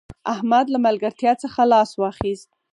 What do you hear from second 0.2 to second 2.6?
احمد له ملګرتیا څخه لاس واخيست